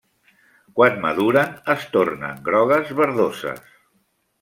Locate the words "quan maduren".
0.79-1.53